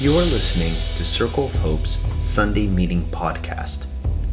[0.00, 3.86] You are listening to Circle of Hope's Sunday Meeting Podcast.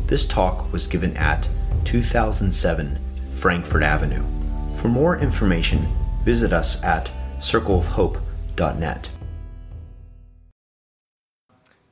[0.06, 1.50] This talk was given at
[1.86, 3.00] 2007
[3.32, 4.24] Frankford Avenue.
[4.76, 5.88] For more information,
[6.24, 7.10] visit us at
[7.40, 9.10] circleofhope.net.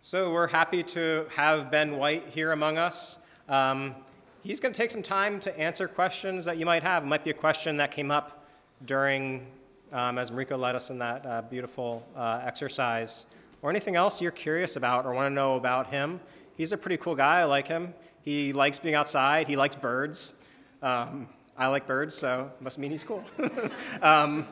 [0.04, 3.22] So we're happy to have Ben White here among us.
[3.50, 3.96] Um,
[4.44, 7.06] he's going to take some time to answer questions that you might have.
[7.06, 8.46] It might be a question that came up
[8.86, 9.48] during,
[9.92, 13.26] um, as Mariko led us in that uh, beautiful uh, exercise,
[13.64, 16.20] or anything else you're curious about or want to know about him.
[16.56, 17.40] He's a pretty cool guy.
[17.40, 17.96] I like him.
[18.22, 19.48] He likes being outside.
[19.48, 20.36] He likes birds.
[20.84, 23.24] Um, I like birds, so must mean he's cool.
[24.02, 24.48] um,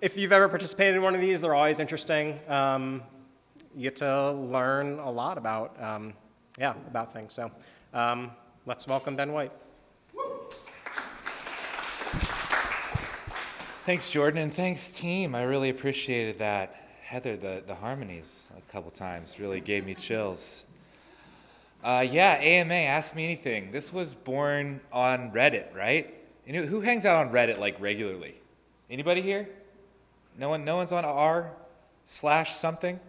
[0.00, 2.40] if you've ever participated in one of these, they're always interesting.
[2.48, 3.02] Um,
[3.74, 6.12] you get to learn a lot about, um,
[6.58, 7.32] yeah, about things.
[7.32, 7.52] So
[7.94, 8.32] um,
[8.66, 9.52] let's welcome Ben White.
[13.86, 15.34] Thanks, Jordan, and thanks, team.
[15.34, 16.89] I really appreciated that.
[17.10, 20.62] Heather, the, the harmonies a couple times really gave me chills.
[21.82, 23.72] Uh, yeah, AMA, ask me anything.
[23.72, 26.14] This was born on Reddit, right?
[26.46, 28.36] Who hangs out on Reddit like regularly?
[28.88, 29.48] Anybody here?
[30.38, 30.64] No one.
[30.64, 31.50] No one's on r
[32.04, 33.00] slash something.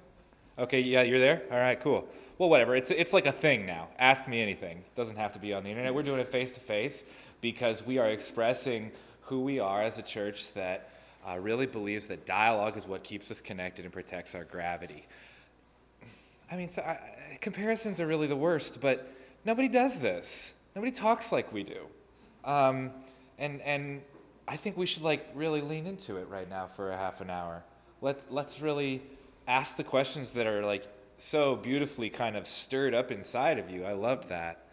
[0.58, 1.44] Okay, yeah, you're there?
[1.52, 2.08] All right, cool.
[2.40, 2.76] Well, whatever.
[2.76, 3.90] It's, it's like a thing now.
[4.00, 4.80] Ask me anything.
[4.80, 5.94] It doesn't have to be on the internet.
[5.94, 7.04] We're doing it face to face
[7.40, 8.94] because we are expressing
[9.26, 10.91] who we are as a church that
[11.28, 15.06] uh, really believes that dialogue is what keeps us connected and protects our gravity.
[16.52, 17.00] I mean, so I,
[17.40, 19.12] comparisons are really the worst, but
[19.46, 20.54] nobody does this.
[20.76, 21.86] Nobody talks like we do.
[22.44, 22.92] Um,
[23.38, 24.02] and, and
[24.48, 27.30] I think we should like really lean into it right now for a half an
[27.30, 27.64] hour.
[28.02, 29.02] Let's, let's really
[29.48, 30.86] ask the questions that are like
[31.18, 33.86] so beautifully kind of stirred up inside of you.
[33.86, 34.66] I loved that.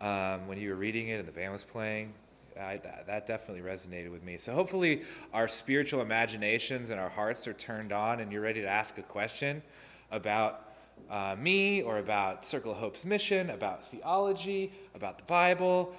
[0.00, 2.12] Um, when you were reading it and the band was playing,
[2.58, 4.36] I, that, that definitely resonated with me.
[4.36, 8.68] So hopefully, our spiritual imaginations and our hearts are turned on, and you're ready to
[8.68, 9.62] ask a question
[10.10, 10.66] about
[11.10, 15.94] uh, me or about Circle of Hope's mission, about theology, about the Bible,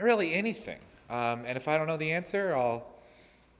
[0.00, 0.78] really anything.
[1.10, 2.86] Um, and if I don't know the answer, I'll.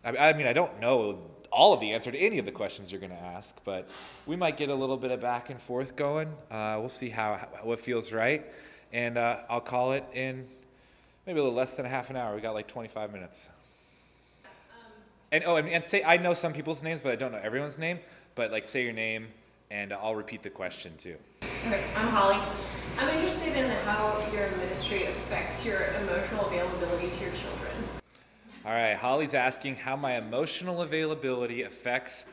[0.05, 1.19] I, I mean, I don't know
[1.51, 3.89] all of the answer to any of the questions you're going to ask, but
[4.27, 6.29] we might get a little bit of back and forth going.
[6.51, 8.45] Uh, we'll see how, how what feels right,
[8.93, 10.47] and uh, I'll call it in
[11.27, 12.35] maybe a little less than a half an hour.
[12.35, 13.49] We got like 25 minutes.
[15.33, 17.79] And oh, and, and say I know some people's names, but I don't know everyone's
[17.79, 17.99] name.
[18.35, 19.29] But like, say your name,
[19.71, 21.17] and I'll repeat the question too.
[21.43, 22.39] Okay, I'm Holly.
[22.99, 27.73] I'm interested in how your ministry affects your emotional availability to your children.
[28.65, 32.27] All right, Holly's asking how my emotional availability affects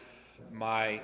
[0.54, 1.02] my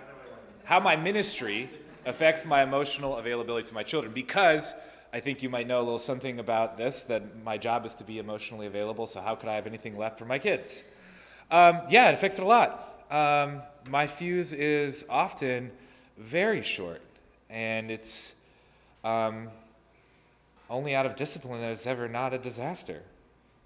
[0.64, 1.70] how my ministry
[2.06, 4.76] affects my emotional availability to my children because
[5.14, 8.04] I think you might know a little something about this that my job is to
[8.04, 10.84] be emotionally available, so how could I have anything left for my kids?
[11.50, 13.06] Um, yeah, it affects it a lot.
[13.10, 15.72] Um, my fuse is often
[16.18, 17.02] very short,
[17.50, 18.36] and it's
[19.04, 19.48] um,
[20.70, 23.02] only out of discipline that it's ever not a disaster.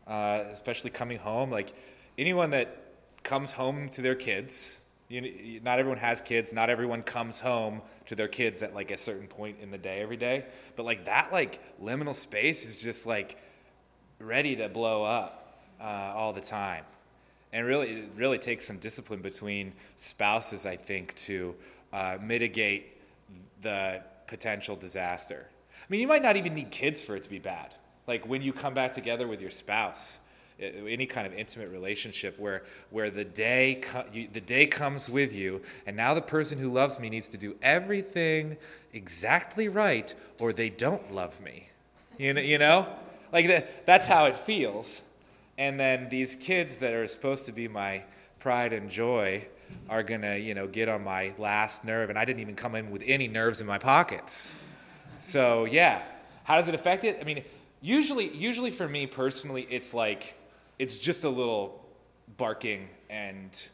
[0.05, 1.73] Uh, especially coming home, like
[2.17, 2.83] anyone that
[3.23, 4.80] comes home to their kids,
[5.11, 6.53] you, not everyone has kids.
[6.53, 10.01] Not everyone comes home to their kids at like a certain point in the day
[10.01, 10.45] every day.
[10.75, 13.37] But like that, like liminal space is just like
[14.19, 16.85] ready to blow up uh, all the time.
[17.53, 21.53] And really, it really takes some discipline between spouses, I think, to
[21.91, 22.97] uh, mitigate
[23.61, 25.47] the potential disaster.
[25.73, 27.75] I mean, you might not even need kids for it to be bad.
[28.07, 30.19] Like when you come back together with your spouse,
[30.61, 35.09] Uh, any kind of intimate relationship where where the day co- you, the day comes
[35.09, 38.57] with you and now the person who loves me needs to do everything
[38.93, 41.69] exactly right or they don't love me.
[42.17, 42.87] You know, you know?
[43.31, 45.01] like that, that's how it feels.
[45.57, 48.03] And then these kids that are supposed to be my
[48.39, 49.45] pride and joy
[49.89, 52.91] are gonna you know get on my last nerve and i didn't even come in
[52.91, 54.51] with any nerves in my pockets.
[55.19, 56.01] So yeah.
[56.43, 57.17] How does it affect it?
[57.21, 57.43] I mean
[57.81, 60.35] usually usually for me personally it's like
[60.81, 61.79] it's just a little
[62.37, 63.67] barking and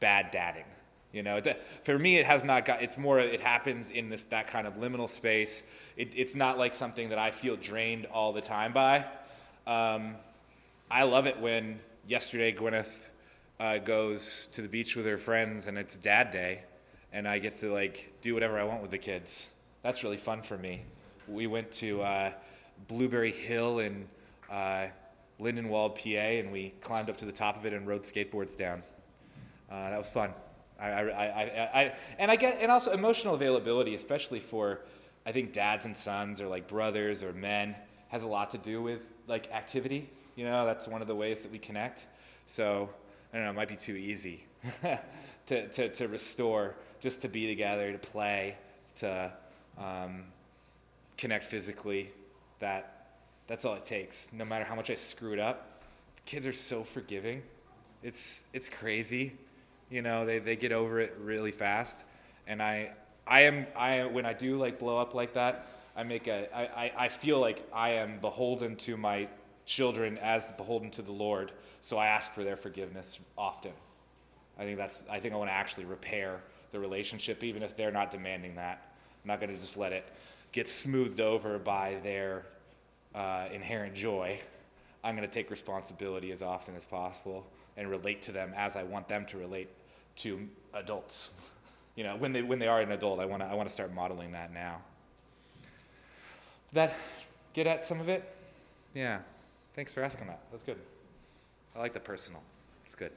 [0.00, 0.64] bad dadding.
[1.12, 1.42] You know,
[1.82, 2.80] for me, it has not got.
[2.80, 3.20] It's more.
[3.20, 5.64] It happens in this that kind of liminal space.
[5.98, 9.04] It, it's not like something that I feel drained all the time by.
[9.66, 10.14] Um,
[10.90, 13.06] I love it when yesterday Gwyneth
[13.60, 16.62] uh, goes to the beach with her friends and it's Dad Day,
[17.12, 19.50] and I get to like do whatever I want with the kids.
[19.82, 20.84] That's really fun for me.
[21.28, 22.32] We went to uh,
[22.88, 24.08] Blueberry Hill in
[24.50, 24.86] uh,
[25.40, 28.82] Lindenwold, PA, and we climbed up to the top of it and rode skateboards down.
[29.70, 30.30] Uh, that was fun.
[30.78, 34.80] I, I, I, I, and I get, and also emotional availability, especially for,
[35.24, 37.74] I think dads and sons or like brothers or men,
[38.08, 40.08] has a lot to do with like activity.
[40.36, 42.06] You know, that's one of the ways that we connect.
[42.46, 42.88] So
[43.32, 44.44] I don't know, it might be too easy
[45.46, 48.56] to, to, to restore, just to be together, to play,
[48.96, 49.32] to
[49.78, 50.24] um,
[51.16, 52.10] connect physically.
[52.58, 52.95] That
[53.46, 54.32] that's all it takes.
[54.32, 55.82] No matter how much I screw it up,
[56.24, 57.42] kids are so forgiving.
[58.02, 59.32] It's it's crazy.
[59.90, 62.04] You know, they, they get over it really fast.
[62.46, 62.92] And I
[63.26, 65.66] I am I when I do like blow up like that,
[65.96, 69.28] I make a I, I, I feel like I am beholden to my
[69.64, 71.52] children as beholden to the Lord.
[71.82, 73.72] So I ask for their forgiveness often.
[74.58, 76.40] I think that's I think I want to actually repair
[76.72, 78.92] the relationship, even if they're not demanding that.
[79.24, 80.04] I'm not going to just let it
[80.52, 82.46] get smoothed over by their
[83.16, 84.38] uh, inherent joy.
[85.02, 87.46] I'm going to take responsibility as often as possible
[87.76, 89.68] and relate to them as I want them to relate
[90.16, 91.30] to adults.
[91.96, 93.72] You know, when they when they are an adult, I want to I want to
[93.72, 94.82] start modeling that now.
[96.68, 96.94] Did that
[97.54, 98.30] get at some of it?
[98.94, 99.18] Yeah.
[99.74, 100.40] Thanks for asking that.
[100.50, 100.78] That's good.
[101.74, 102.42] I like the personal.
[102.86, 103.12] It's good.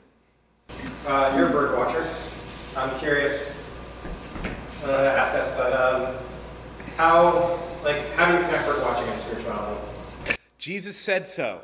[1.08, 2.06] Uh, you're a bird watcher.
[2.76, 3.66] I'm curious
[4.84, 6.16] uh, to ask us, but um,
[6.98, 9.82] how, like, how do you connect watching and spirituality?
[10.58, 11.62] Jesus said so.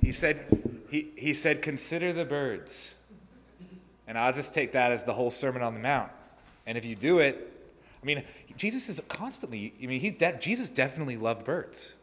[0.00, 0.44] He said,
[0.90, 2.94] he, he said, consider the birds.
[4.06, 6.10] And I'll just take that as the whole Sermon on the Mount.
[6.66, 7.52] And if you do it,
[8.02, 8.22] I mean,
[8.56, 11.96] Jesus is constantly, I mean, he de- Jesus definitely loved birds,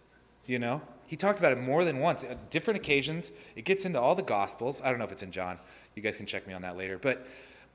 [0.45, 0.81] you know?
[1.07, 3.31] He talked about it more than once, different occasions.
[3.55, 4.81] It gets into all the Gospels.
[4.81, 5.59] I don't know if it's in John.
[5.95, 6.97] You guys can check me on that later.
[6.97, 7.25] But,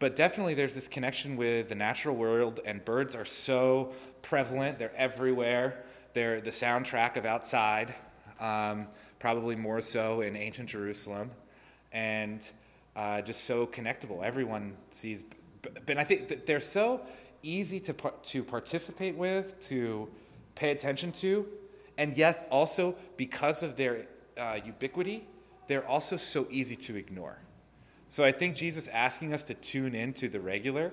[0.01, 3.93] but definitely there's this connection with the natural world, and birds are so
[4.23, 4.79] prevalent.
[4.79, 5.85] They're everywhere.
[6.15, 7.95] They're the soundtrack of outside,
[8.41, 8.89] um,
[9.21, 11.31] probably more so in ancient Jerusalem,
[11.93, 12.51] and
[12.97, 14.25] uh, just so connectable.
[14.25, 15.23] Everyone sees,
[15.87, 17.03] but I think that they're so
[17.43, 20.09] easy to, to participate with, to
[20.55, 21.47] pay attention to,
[21.99, 24.07] and yes, also because of their
[24.39, 25.29] uh, ubiquity,
[25.69, 27.37] they're also so easy to ignore.
[28.11, 30.93] So I think Jesus asking us to tune into the regular,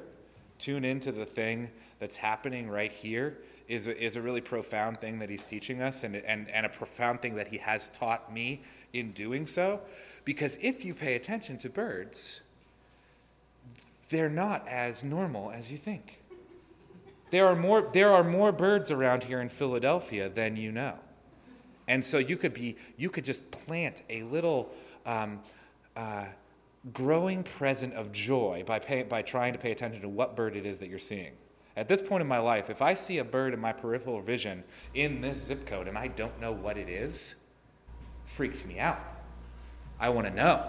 [0.60, 5.18] tune into the thing that's happening right here, is a, is a really profound thing
[5.18, 8.62] that he's teaching us and, and, and a profound thing that he has taught me
[8.94, 9.82] in doing so.
[10.26, 12.42] Because if you pay attention to birds,
[14.10, 16.20] they're not as normal as you think.
[17.32, 20.94] There are more, there are more birds around here in Philadelphia than you know.
[21.88, 24.70] And so you could, be, you could just plant a little
[25.04, 25.40] um,
[25.96, 26.26] uh,
[26.94, 30.66] growing present of joy by, pay, by trying to pay attention to what bird it
[30.66, 31.34] is that you're seeing.
[31.76, 34.64] At this point in my life, if I see a bird in my peripheral vision
[34.94, 37.36] in this zip code and I don't know what it is,
[38.26, 39.00] freaks me out.
[40.00, 40.64] I want to know.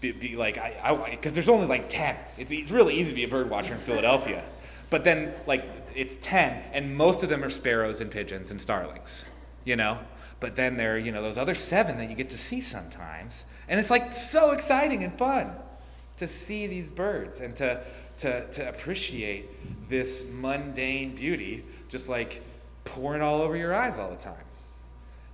[0.00, 2.16] Be, be like, I, because there's only like 10.
[2.38, 4.42] It's, it's really easy to be a bird watcher in Philadelphia.
[4.90, 9.26] But then, like, it's 10, and most of them are sparrows and pigeons and starlings,
[9.64, 9.98] you know?
[10.42, 13.46] But then there are, you know, those other seven that you get to see sometimes.
[13.68, 15.52] And it's like so exciting and fun
[16.16, 17.80] to see these birds and to,
[18.18, 22.42] to, to appreciate this mundane beauty just like
[22.82, 24.44] pouring all over your eyes all the time.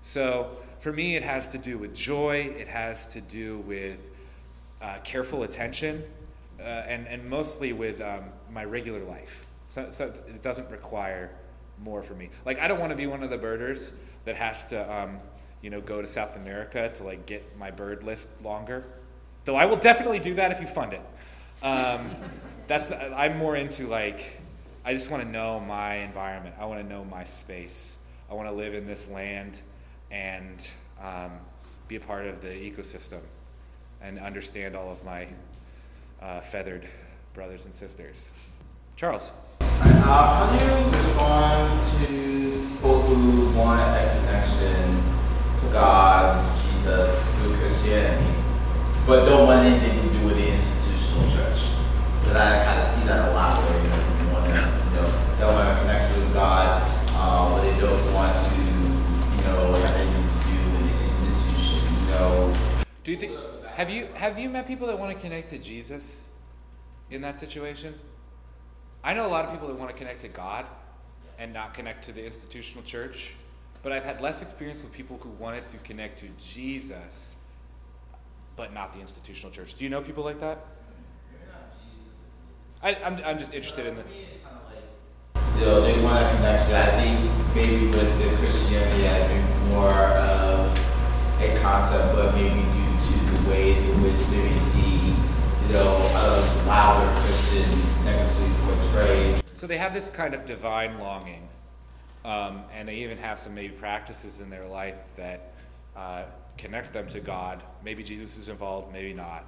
[0.02, 0.50] So
[0.80, 4.10] for me, it has to do with joy, it has to do with
[4.82, 6.04] uh, careful attention,
[6.60, 9.46] uh, and, and mostly with um, my regular life.
[9.70, 11.30] So, so it doesn't require
[11.82, 12.30] more for me.
[12.44, 15.18] Like, I don't want to be one of the birders that has to, um,
[15.62, 18.84] you know, go to South America to like get my bird list longer.
[19.44, 21.00] Though I will definitely do that if you fund it.
[21.62, 22.10] Um,
[22.66, 24.40] that's I'm more into like
[24.84, 26.54] I just want to know my environment.
[26.58, 27.98] I want to know my space.
[28.30, 29.60] I want to live in this land
[30.10, 30.68] and
[31.02, 31.32] um,
[31.88, 33.20] be a part of the ecosystem
[34.00, 35.26] and understand all of my
[36.22, 36.86] uh, feathered
[37.34, 38.30] brothers and sisters.
[38.96, 39.32] Charles.
[39.80, 42.06] Uh, how do you respond to
[42.74, 45.02] people who want a connection
[45.60, 48.34] to God, Jesus, through Christianity,
[49.06, 51.78] but don't want anything to do with the institutional church?
[52.18, 55.06] Because I kind of see that a lot where you, know, want to, you know,
[55.38, 56.82] don't want to connect with God,
[57.14, 61.86] uh, but they don't want to, you know, have anything to do with the institution,
[62.02, 62.52] you know.
[63.04, 63.32] Do you think?
[63.76, 66.26] Have you have you met people that want to connect to Jesus
[67.12, 67.94] in that situation?
[69.04, 70.66] I know a lot of people that want to connect to God
[71.38, 73.34] and not connect to the institutional church,
[73.82, 77.36] but I've had less experience with people who wanted to connect to Jesus,
[78.56, 79.76] but not the institutional church.
[79.76, 80.58] Do you know people like that?
[82.82, 84.02] I, I'm, I'm just interested in the.
[85.58, 86.74] You know, they want a connection.
[86.74, 90.70] I think maybe with the Christianity has been more of
[91.40, 95.10] a concept, but maybe due to the ways in which they see,
[95.66, 97.88] you know, uh, louder Christians
[99.54, 101.48] So they have this kind of divine longing,
[102.24, 105.52] um, and they even have some maybe practices in their life that
[105.96, 106.22] uh,
[106.56, 107.62] connect them to God.
[107.84, 109.44] Maybe Jesus is involved, maybe not.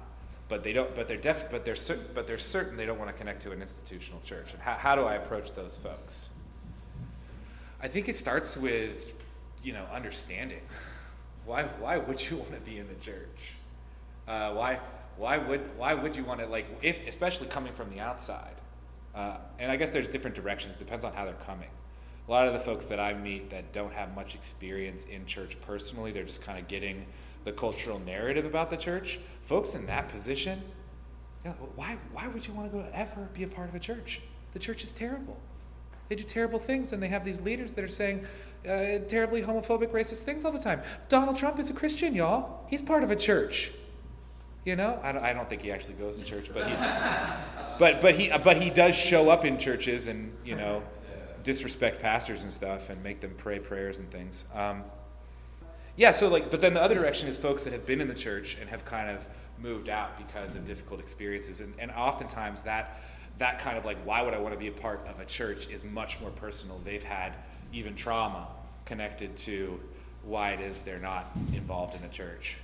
[0.49, 0.93] but they don't.
[0.95, 1.49] But they're def.
[1.49, 2.05] But they're certain.
[2.13, 4.51] But they're certain they don't want to connect to an institutional church.
[4.53, 6.29] And how, how do I approach those folks?
[7.81, 9.13] I think it starts with,
[9.63, 10.61] you know, understanding.
[11.45, 13.53] Why why would you want to be in the church?
[14.27, 14.79] Uh, why
[15.17, 18.55] why would why would you want to like if especially coming from the outside?
[19.13, 20.77] Uh, and I guess there's different directions.
[20.77, 21.69] Depends on how they're coming.
[22.27, 25.57] A lot of the folks that I meet that don't have much experience in church
[25.61, 27.05] personally, they're just kind of getting
[27.43, 29.19] the cultural narrative about the church.
[29.41, 30.61] Folks in that position,
[31.43, 34.21] yeah, why, why would you want to go ever be a part of a church?
[34.53, 35.37] The church is terrible.
[36.07, 38.25] They do terrible things, and they have these leaders that are saying
[38.65, 40.81] uh, terribly homophobic, racist things all the time.
[41.09, 42.65] Donald Trump is a Christian, y'all.
[42.69, 43.71] He's part of a church.
[44.63, 46.75] You know, I don't, I don't think he actually goes to church, but he,
[47.79, 50.83] but but he but he does show up in churches and you know
[51.43, 54.45] disrespect pastors and stuff and make them pray prayers and things.
[54.53, 54.83] Um,
[55.95, 58.13] yeah, so like, but then the other direction is folks that have been in the
[58.13, 59.27] church and have kind of
[59.57, 62.99] moved out because of difficult experiences, and, and oftentimes that
[63.37, 65.69] that kind of like why would I want to be a part of a church
[65.69, 66.79] is much more personal.
[66.83, 67.35] They've had
[67.73, 68.47] even trauma
[68.85, 69.79] connected to
[70.23, 72.57] why it is they're not involved in a church.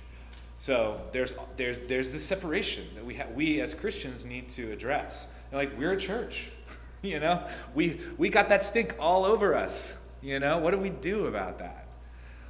[0.58, 5.32] So there's there's there's this separation that we ha- we as Christians need to address.
[5.52, 6.50] And like we're a church,
[7.02, 7.44] you know,
[7.76, 9.96] we we got that stink all over us.
[10.20, 11.86] You know, what do we do about that?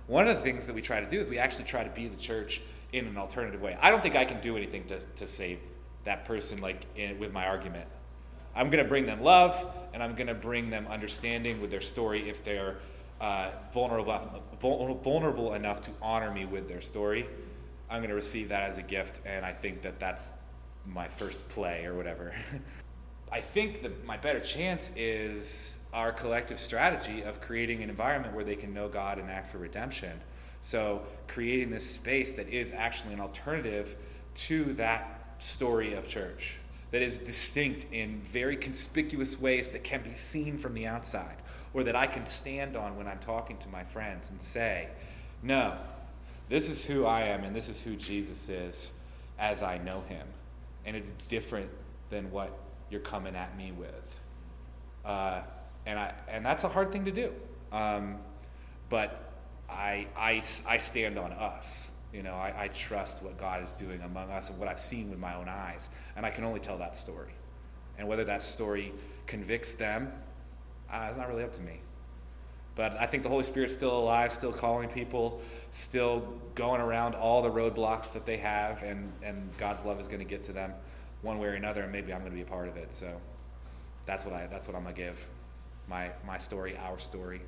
[0.06, 2.08] One of the things that we try to do is we actually try to be
[2.08, 2.62] the church
[2.94, 3.76] in an alternative way.
[3.78, 5.58] I don't think I can do anything to, to save
[6.04, 7.84] that person like in, with my argument.
[8.56, 12.42] I'm to bring them love and I'm to bring them understanding with their story if
[12.42, 12.76] they're
[13.20, 14.42] uh, vulnerable,
[15.02, 17.26] vulnerable enough to honor me with their story.
[17.90, 20.32] I'm going to receive that as a gift, and I think that that's
[20.84, 22.32] my first play or whatever.
[23.32, 28.44] I think that my better chance is our collective strategy of creating an environment where
[28.44, 30.20] they can know God and act for redemption.
[30.60, 33.96] So, creating this space that is actually an alternative
[34.34, 36.58] to that story of church,
[36.90, 41.36] that is distinct in very conspicuous ways that can be seen from the outside,
[41.74, 44.88] or that I can stand on when I'm talking to my friends and say,
[45.42, 45.76] No,
[46.48, 48.92] this is who I am, and this is who Jesus is
[49.38, 50.26] as I know him.
[50.84, 51.70] And it's different
[52.10, 52.56] than what
[52.90, 54.20] you're coming at me with.
[55.04, 55.42] Uh,
[55.86, 57.32] and, I, and that's a hard thing to do.
[57.72, 58.18] Um,
[58.88, 59.32] but
[59.68, 61.90] I, I, I stand on us.
[62.12, 65.10] You know, I, I trust what God is doing among us and what I've seen
[65.10, 65.90] with my own eyes.
[66.16, 67.32] And I can only tell that story.
[67.98, 68.92] And whether that story
[69.26, 70.12] convicts them,
[70.90, 71.80] uh, it's not really up to me.
[72.78, 75.42] But I think the Holy Spirit's still alive, still calling people,
[75.72, 76.20] still
[76.54, 80.24] going around all the roadblocks that they have, and, and God's love is going to
[80.24, 80.72] get to them
[81.22, 82.94] one way or another, and maybe I'm going to be a part of it.
[82.94, 83.20] So
[84.06, 85.26] that's what I that's what I'm going to give
[85.88, 87.40] my my story, our story,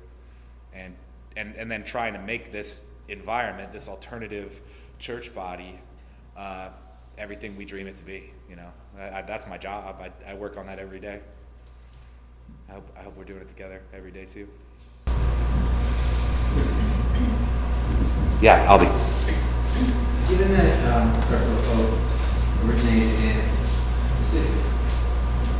[0.73, 0.97] and
[1.37, 4.59] and and then trying to make this environment, this alternative
[4.99, 5.79] church body,
[6.35, 6.71] uh,
[7.17, 8.33] everything we dream it to be.
[8.49, 9.95] You know, I, I, that's my job.
[10.01, 11.21] I, I work on that every day.
[12.67, 14.49] I hope, I hope we're doing it together every day too.
[18.41, 18.89] Yeah, I'll be.
[20.27, 21.93] Given that um, Circle of Hope
[22.65, 24.49] originated in the city,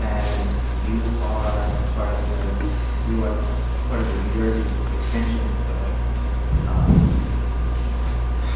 [0.02, 0.50] and
[0.90, 2.66] you are part of the,
[3.06, 3.38] you are
[3.86, 4.66] part of the New Jersey
[4.98, 5.94] extension of it,
[6.74, 6.98] um,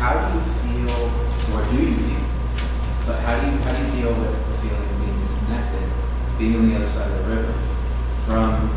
[0.02, 1.06] how do you feel,
[1.54, 2.26] or do you feel,
[3.06, 5.86] but how do you, how do you deal with the feeling of being disconnected,
[6.40, 7.54] being on the other side of the river,
[8.26, 8.74] from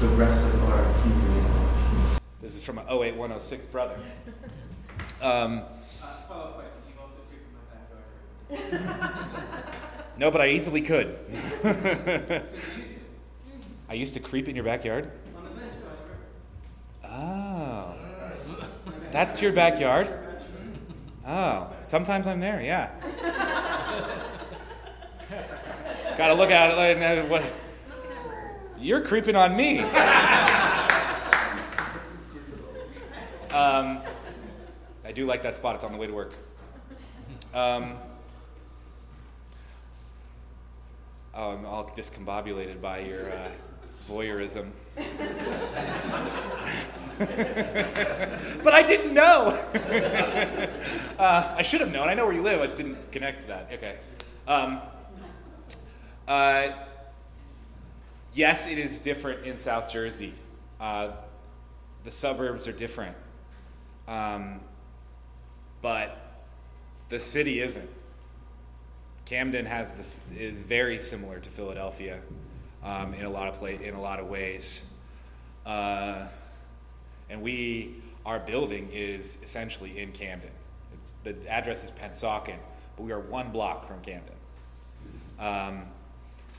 [0.00, 1.22] the rest of our community?
[2.40, 3.94] This is from an 08106 brother.
[5.22, 5.62] Um,
[6.28, 7.60] follow-up question, do you also creep in my
[8.74, 9.64] backyard?
[10.18, 11.16] no, but I easily could.
[13.88, 15.12] I used to creep in your backyard?
[15.36, 15.90] On the bench by
[17.06, 17.22] the river.
[17.22, 17.94] Oh.
[19.12, 20.08] That's your backyard?
[21.24, 22.90] Oh, sometimes I'm there, yeah.
[26.18, 26.98] Gotta look at it like,
[27.30, 27.44] what?
[28.76, 29.84] You're creeping on me.
[33.52, 34.00] Um,
[35.12, 35.74] I do like that spot.
[35.74, 36.32] It's on the way to work.
[37.52, 37.98] Um,
[41.34, 43.50] oh, I'm all discombobulated by your uh,
[44.06, 44.70] voyeurism.
[48.64, 49.62] but I didn't know.
[51.18, 52.08] uh, I should have known.
[52.08, 52.62] I know where you live.
[52.62, 53.68] I just didn't connect to that.
[53.74, 53.98] Okay.
[54.48, 54.80] Um,
[56.26, 56.68] uh,
[58.32, 60.32] yes, it is different in South Jersey.
[60.80, 61.10] Uh,
[62.02, 63.14] the suburbs are different.
[64.08, 64.62] Um,
[65.82, 66.16] but
[67.08, 67.90] the city isn't.
[69.26, 72.20] Camden has this is very similar to Philadelphia
[72.82, 74.84] um, in a lot of play, in a lot of ways,
[75.66, 76.26] uh,
[77.28, 80.50] and we our building is essentially in Camden.
[80.94, 82.56] It's, the address is Pennsauken,
[82.96, 84.34] but we are one block from Camden.
[85.40, 85.82] Um,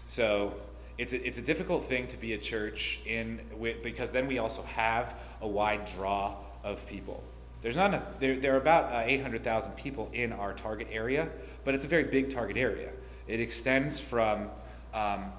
[0.06, 0.54] so
[0.98, 3.40] it's a, it's a difficult thing to be a church in
[3.82, 7.24] because then we also have a wide draw of people.
[7.64, 11.30] There's not enough, there, there are about uh, 800,000 people in our target area,
[11.64, 12.92] but it's a very big target area.
[13.26, 14.50] It extends from,
[14.94, 15.32] um,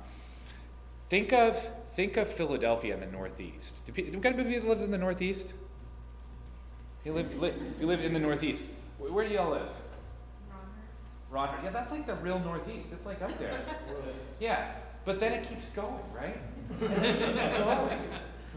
[1.10, 3.84] think of, think of Philadelphia in the Northeast.
[3.84, 5.52] Do, people, do we got anybody that lives in the Northeast?
[7.04, 8.64] You live, li, you live in the Northeast.
[8.96, 9.68] Where, where do y'all live?
[11.30, 11.64] Rhawnhurst.
[11.64, 12.90] Yeah, that's like the real Northeast.
[12.94, 13.60] It's like up there.
[14.40, 14.72] yeah,
[15.04, 16.38] but then it keeps going, right?
[16.80, 17.98] it keeps going.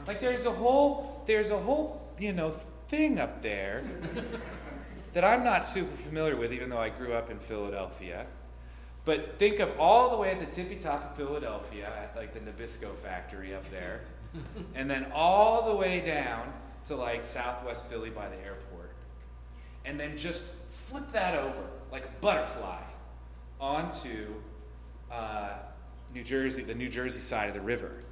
[0.05, 2.55] Like there's a whole, there's a whole, you know,
[2.87, 3.83] thing up there
[5.13, 8.25] that I'm not super familiar with, even though I grew up in Philadelphia.
[9.05, 12.39] But think of all the way at the tippy top of Philadelphia, at like the
[12.39, 14.01] Nabisco factory up there,
[14.75, 16.51] and then all the way down
[16.85, 18.91] to like Southwest Philly by the airport,
[19.85, 22.81] and then just flip that over like a butterfly
[23.59, 24.33] onto
[25.11, 25.53] uh,
[26.13, 28.03] New Jersey, the New Jersey side of the river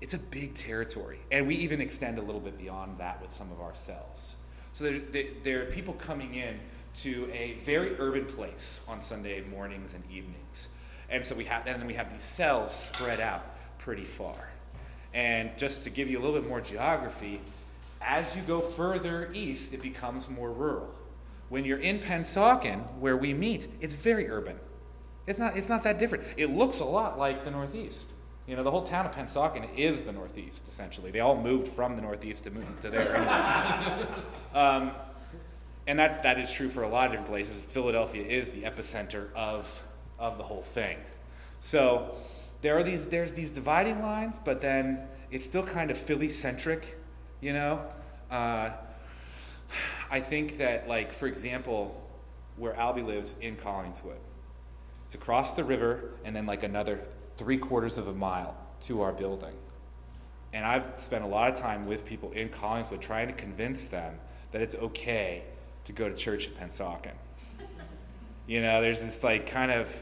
[0.00, 1.18] it's a big territory.
[1.30, 4.36] And we even extend a little bit beyond that with some of our cells.
[4.72, 6.60] So there, there, are people coming in
[6.96, 10.68] to a very urban place on Sunday mornings and evenings.
[11.10, 13.44] And so we have, and then we have these cells spread out
[13.78, 14.50] pretty far.
[15.14, 17.40] And just to give you a little bit more geography,
[18.00, 20.94] as you go further east, it becomes more rural.
[21.48, 24.60] When you're in Pennsauken, where we meet, it's very urban.
[25.26, 26.24] It's not, it's not that different.
[26.36, 28.12] It looks a lot like the Northeast.
[28.48, 31.10] You know, the whole town of Pennsauken is the Northeast, essentially.
[31.10, 34.08] They all moved from the Northeast to move to there.
[34.54, 34.92] um,
[35.86, 37.60] and that's, that is true for a lot of different places.
[37.60, 39.86] Philadelphia is the epicenter of,
[40.18, 40.96] of the whole thing.
[41.60, 42.14] So
[42.62, 46.96] there are these, there's these dividing lines, but then it's still kind of Philly centric,
[47.42, 47.84] you know?
[48.30, 48.70] Uh,
[50.10, 52.02] I think that, like, for example,
[52.56, 54.16] where Albie lives in Collingswood,
[55.04, 57.00] it's across the river and then like another
[57.38, 59.54] three quarters of a mile to our building.
[60.52, 64.18] And I've spent a lot of time with people in Collingswood trying to convince them
[64.50, 65.44] that it's okay
[65.84, 67.12] to go to church in Pennsauken.
[68.46, 69.94] You know, there's this like kind of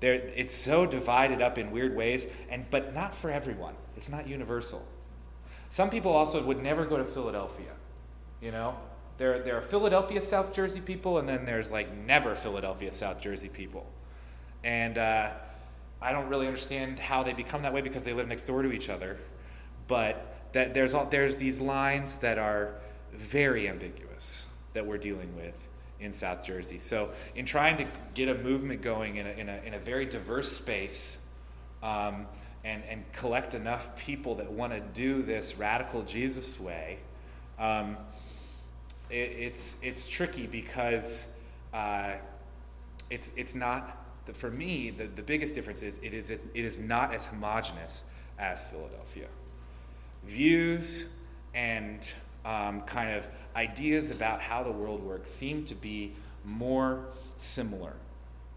[0.00, 3.74] there it's so divided up in weird ways and but not for everyone.
[3.96, 4.86] It's not universal.
[5.70, 7.72] Some people also would never go to Philadelphia.
[8.42, 8.76] You know?
[9.18, 13.48] There, there are Philadelphia, South Jersey people, and then there's like never Philadelphia, South Jersey
[13.48, 13.86] people.
[14.64, 15.30] And uh,
[16.02, 18.72] I don't really understand how they become that way because they live next door to
[18.72, 19.18] each other.
[19.88, 22.74] But that there's all, there's these lines that are
[23.12, 25.68] very ambiguous that we're dealing with
[26.00, 26.78] in South Jersey.
[26.78, 30.04] So in trying to get a movement going in a, in a, in a very
[30.06, 31.18] diverse space
[31.82, 32.26] um,
[32.64, 36.98] and, and collect enough people that want to do this radical Jesus way,
[37.58, 37.96] um,
[39.10, 41.34] it, it's, it's tricky because
[41.72, 42.12] uh,
[43.10, 46.78] it's, it's not the, for me, the, the biggest difference is it, is it is
[46.78, 48.04] not as homogenous
[48.38, 49.26] as Philadelphia.
[50.24, 51.12] Views
[51.54, 52.10] and
[52.44, 56.12] um, kind of ideas about how the world works seem to be
[56.44, 57.04] more
[57.36, 57.94] similar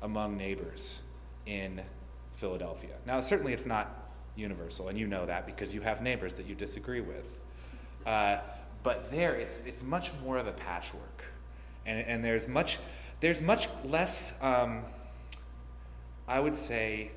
[0.01, 1.01] among neighbors
[1.45, 1.81] in
[2.33, 2.91] Philadelphia.
[3.05, 6.55] Now, certainly it's not universal, and you know that because you have neighbors that you
[6.55, 7.39] disagree with.
[8.05, 8.37] Uh,
[8.83, 11.25] but there, it's, it's much more of a patchwork.
[11.85, 12.77] And, and there's, much,
[13.19, 14.33] there's much less.
[14.43, 14.83] Um,
[16.27, 17.11] I would say,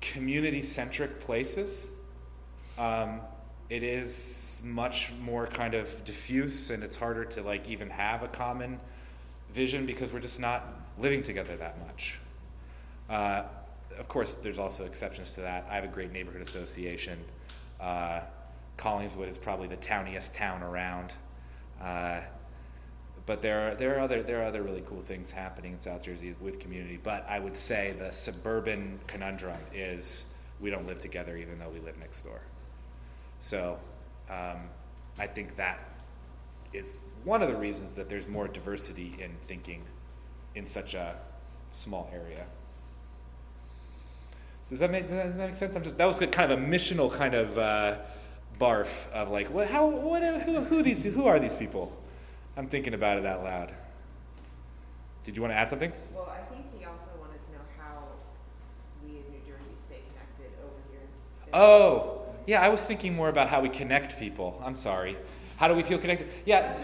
[0.00, 1.90] community centric places.
[2.78, 3.20] Um,
[3.70, 8.28] it is much more kind of diffuse and it's harder to like even have a
[8.28, 8.80] common
[9.52, 10.64] vision because we're just not
[10.98, 12.18] living together that much.
[13.08, 13.42] Uh,
[13.98, 15.66] of course, there's also exceptions to that.
[15.70, 17.18] I have a great neighborhood association.
[17.80, 18.20] Uh,
[18.76, 21.12] Collingswood is probably the towniest town around.
[21.80, 22.20] Uh,
[23.26, 26.02] but there are there are other there are other really cool things happening in South
[26.02, 26.98] Jersey with community.
[27.02, 30.26] But I would say the suburban conundrum is
[30.60, 32.40] we don't live together even though we live next door.
[33.38, 33.78] So
[34.30, 34.68] um,
[35.18, 35.78] I think that
[36.72, 39.82] is one of the reasons that there's more diversity in thinking
[40.54, 41.16] in such a
[41.70, 42.44] small area.
[44.60, 45.76] So does that make, does that make sense?
[45.76, 47.96] I'm just that was kind of a missional kind of uh,
[48.58, 51.92] barf of like, what, how, what, who, who these, who are these people?
[52.56, 53.74] I'm thinking about it out loud.
[55.24, 55.92] Did you want to add something?
[56.14, 58.02] Well, I think he also wanted to know how
[59.02, 61.00] we in New Jersey stay connected over here.
[61.52, 64.62] Oh, yeah, I was thinking more about how we connect people.
[64.64, 65.16] I'm sorry.
[65.56, 66.28] How do we feel connected?
[66.44, 66.76] Yeah.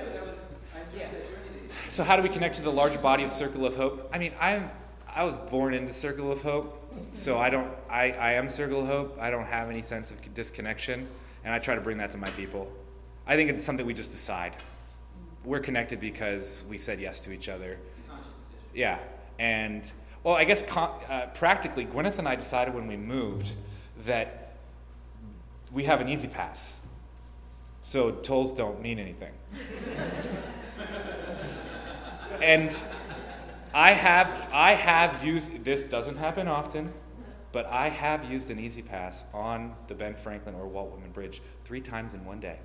[1.88, 4.08] So how do we connect to the larger body of Circle of Hope?
[4.12, 4.70] I mean, I'm
[5.12, 8.86] I was born into Circle of Hope, so I don't I, I am Circle of
[8.86, 9.18] Hope.
[9.20, 11.08] I don't have any sense of disconnection,
[11.44, 12.72] and I try to bring that to my people.
[13.26, 14.56] I think it's something we just decide
[15.44, 17.78] we're connected because we said yes to each other.
[18.74, 18.98] Yeah,
[19.38, 19.90] and
[20.22, 23.52] well, I guess con- uh, practically, Gwyneth and I decided when we moved
[24.04, 24.56] that
[25.72, 26.78] we have an E-ZPass,
[27.80, 29.32] so tolls don't mean anything.
[32.42, 32.78] and
[33.72, 36.92] I have I have used this doesn't happen often,
[37.52, 41.80] but I have used an E-ZPass on the Ben Franklin or Walt Whitman Bridge three
[41.80, 42.58] times in one day.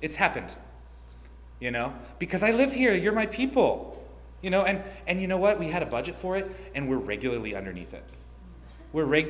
[0.00, 0.54] It's happened
[1.64, 1.94] you know?
[2.18, 3.90] Because i live here you're my people
[4.42, 4.62] you know?
[4.64, 5.58] And and you know what?
[5.58, 8.04] We had a budget for it and we're regularly underneath it.
[8.92, 9.28] We're reg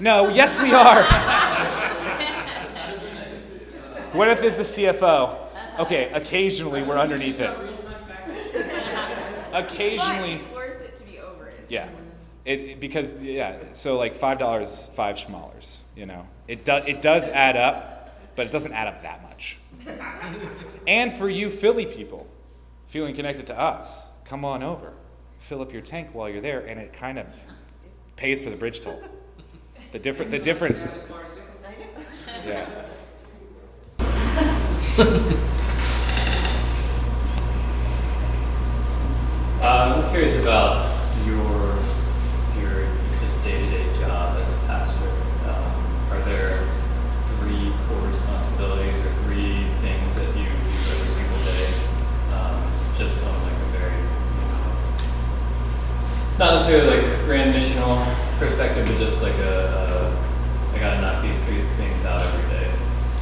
[0.00, 1.02] no yes we are.
[4.12, 5.36] Gwyneth is the cfo
[5.78, 7.56] okay occasionally we're underneath it.
[9.52, 10.36] Occasionally.
[10.36, 11.66] But it's worth it to be over it.
[11.68, 11.88] yeah.
[12.44, 16.26] It, it- because yeah so like five dollars five schmallers you know?
[16.48, 19.58] It does it does add up but it doesn't add up that much
[20.86, 22.26] and for you Philly people
[22.86, 24.92] feeling connected to us, come on over.
[25.38, 27.26] Fill up your tank while you're there, and it kind of
[28.16, 29.02] pays for the bridge toll.
[29.92, 30.84] The different, the difference.
[32.46, 32.68] Yeah.
[39.62, 40.90] Uh, I'm curious about
[41.26, 41.76] your
[42.60, 42.86] your
[43.20, 45.08] just day-to-day job as a pastor.
[45.48, 45.72] Um,
[46.10, 46.66] are there
[47.40, 51.66] three core responsibilities or three things that you do every single day,
[52.34, 52.58] um,
[52.98, 54.70] just on like a very, you know,
[56.40, 58.02] not necessarily like grand missional
[58.38, 62.70] perspective, but just like a, a I gotta knock these three things out every day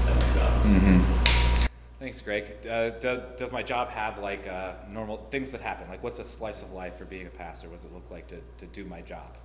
[0.06, 1.68] at my job.
[1.98, 2.64] Thanks, Greg.
[2.64, 5.88] Uh, do, does my job have like uh, normal things that happen?
[5.88, 7.68] Like, what's a slice of life for being a pastor?
[7.68, 9.36] What does it look like to, to do my job?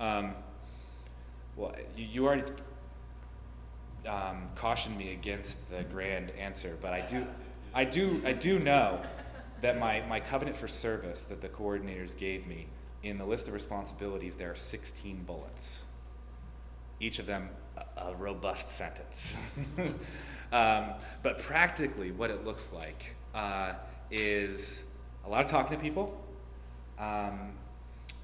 [0.00, 0.34] Um,
[1.54, 2.50] well, you, you already
[4.08, 7.24] um, cautioned me against the grand answer, but I do,
[7.72, 9.00] I do, I do know
[9.60, 12.66] that my, my covenant for service that the coordinators gave me
[13.02, 15.84] in the list of responsibilities there are 16 bullets
[17.00, 19.34] each of them a, a robust sentence.
[20.52, 23.74] um, but practically, what it looks like uh,
[24.10, 24.84] is
[25.24, 26.20] a lot of talking to people,
[26.98, 27.52] um,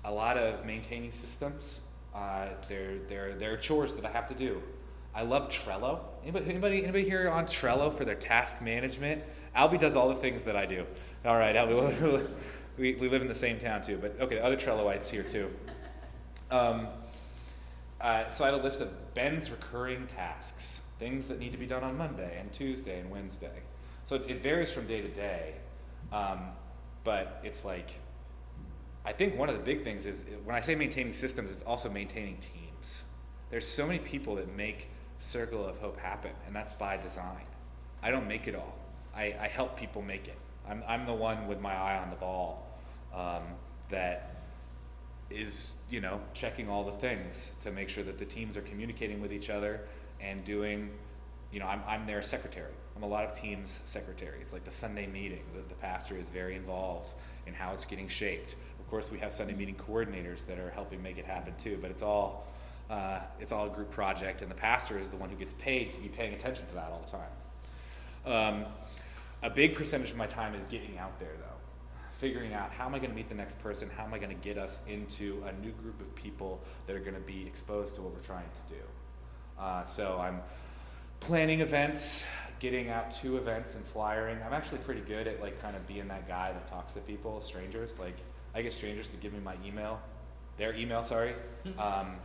[0.04, 1.82] a lot of maintaining systems.
[2.14, 4.62] Uh, there, there, there are chores that I have to do.
[5.14, 6.00] I love Trello.
[6.22, 9.22] Anybody, anybody, anybody here on Trello for their task management?
[9.56, 10.86] Albie does all the things that I do.
[11.24, 12.28] All right, Albie,
[12.76, 15.50] we, we live in the same town too, but okay, other Trelloites here too.
[16.50, 16.88] Um,
[18.00, 21.66] uh, so I have a list of Ben's recurring tasks, things that need to be
[21.66, 23.62] done on Monday and Tuesday and Wednesday.
[24.04, 25.54] So it, it varies from day to day,
[26.12, 26.48] um,
[27.04, 28.00] but it's like,
[29.04, 31.90] I think one of the big things is when I say maintaining systems, it's also
[31.90, 33.04] maintaining teams.
[33.50, 37.44] There's so many people that make Circle of Hope happen, and that's by design.
[38.02, 38.76] I don't make it all.
[39.14, 40.36] I, I help people make it.
[40.68, 42.63] I'm, I'm the one with my eye on the ball
[43.14, 43.42] um,
[43.88, 44.34] that
[45.30, 49.20] is you know checking all the things to make sure that the teams are communicating
[49.20, 49.80] with each other
[50.20, 50.90] and doing
[51.50, 52.72] you know i'm, I'm their secretary.
[52.96, 56.56] I'm a lot of teams secretaries like the sunday meeting the, the pastor is very
[56.56, 57.14] involved
[57.46, 58.54] in how it's getting shaped.
[58.78, 61.90] Of course we have sunday meeting coordinators that are helping make it happen too but
[61.90, 62.46] it's all
[62.90, 65.90] uh, it's all a group project and the pastor is the one who gets paid
[65.90, 68.62] to be paying attention to that all the time.
[68.62, 68.66] Um,
[69.42, 71.53] a big percentage of my time is getting out there though
[72.18, 73.90] figuring out how am I going to meet the next person?
[73.96, 77.00] How am I going to get us into a new group of people that are
[77.00, 78.80] going to be exposed to what we're trying to do?
[79.58, 80.40] Uh, so I'm
[81.20, 82.26] planning events,
[82.60, 84.38] getting out to events and flyering.
[84.44, 87.40] I'm actually pretty good at like kind of being that guy that talks to people,
[87.40, 87.98] strangers.
[87.98, 88.16] Like
[88.54, 90.00] I get strangers to give me my email,
[90.56, 91.34] their email, sorry.
[91.78, 92.16] Um,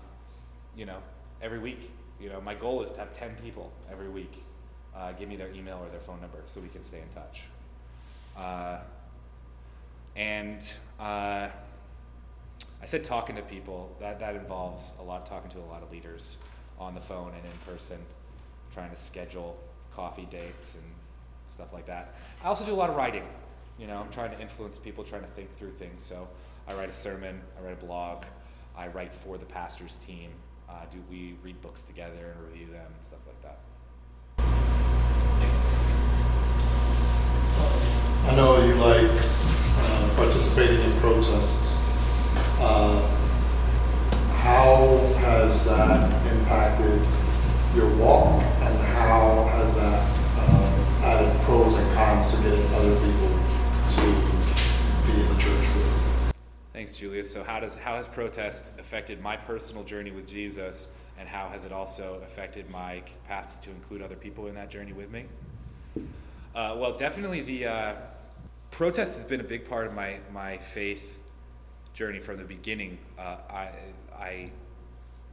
[0.75, 0.97] you know,
[1.41, 1.91] every week.
[2.19, 4.43] You know, my goal is to have 10 people every week
[4.95, 7.43] uh, give me their email or their phone number so we can stay in touch.
[8.38, 8.80] Uh,
[10.15, 10.61] and
[10.99, 11.47] uh,
[12.81, 15.91] I said talking to people, that, that involves a lot talking to a lot of
[15.91, 16.37] leaders
[16.79, 17.97] on the phone and in person,
[18.73, 19.57] trying to schedule
[19.93, 20.83] coffee dates and
[21.49, 22.15] stuff like that.
[22.43, 23.23] I also do a lot of writing.
[23.77, 26.03] You know, I'm trying to influence people, trying to think through things.
[26.03, 26.27] So
[26.67, 28.23] I write a sermon, I write a blog,
[28.77, 30.31] I write for the pastor's team.
[30.69, 33.59] Uh, do we read books together and review them and stuff like that?
[38.27, 39.48] I know you like
[40.19, 41.82] participating in protests.
[42.60, 42.99] Uh,
[44.41, 47.01] how has that impacted
[47.73, 53.29] your walk, and how has that uh, added pros and cons to getting other people
[53.88, 54.01] to
[55.08, 56.34] be in the church with?
[56.73, 57.32] Thanks, Julius.
[57.32, 61.63] So, how does how has protest affected my personal journey with Jesus, and how has
[61.63, 65.23] it also affected my capacity to include other people in that journey with me?
[66.53, 67.93] Uh, well, definitely the uh,
[68.71, 71.19] protest has been a big part of my my faith
[71.99, 72.97] journey from the beginning.
[73.17, 73.69] Uh, I,
[74.17, 74.51] I,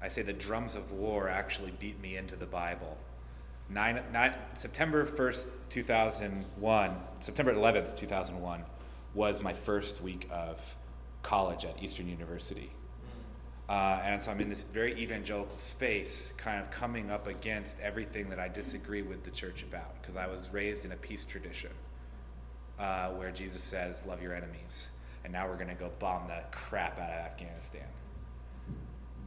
[0.03, 2.99] I say the drums of war actually beat me into the Bible.
[3.71, 8.65] Nine, nine, September 1st, 2001, September 11th, 2001,
[9.15, 10.77] was my first week of
[11.23, 12.71] college at Eastern University.
[13.69, 18.29] Uh, and so I'm in this very evangelical space, kind of coming up against everything
[18.31, 21.71] that I disagree with the church about, because I was raised in a peace tradition
[22.79, 24.89] uh, where Jesus says, Love your enemies.
[25.25, 27.83] And now we're going to go bomb the crap out of Afghanistan.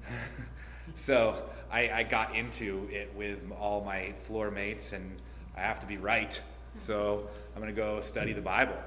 [0.95, 5.17] so I, I got into it with all my floor mates, and
[5.57, 6.39] I have to be right.
[6.77, 8.77] So I'm going to go study the Bible.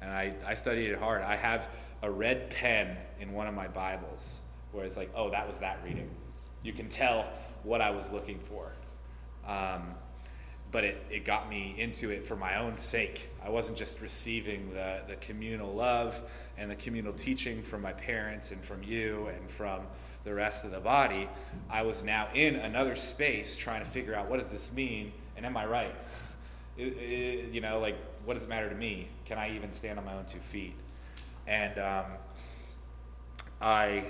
[0.00, 1.22] And I, I studied it hard.
[1.22, 1.68] I have
[2.02, 4.40] a red pen in one of my Bibles
[4.72, 6.08] where it's like, oh, that was that reading.
[6.62, 7.28] You can tell
[7.62, 8.72] what I was looking for.
[9.46, 9.94] Um,
[10.70, 13.28] but it, it got me into it for my own sake.
[13.44, 16.22] I wasn't just receiving the, the communal love
[16.58, 19.80] and the communal teaching from my parents and from you and from
[20.24, 21.28] the rest of the body.
[21.70, 25.46] I was now in another space trying to figure out what does this mean and
[25.46, 25.94] am I right?
[26.76, 29.08] It, it, you know, like, what does it matter to me?
[29.24, 30.74] Can I even stand on my own two feet?
[31.46, 32.04] And um,
[33.60, 34.04] I,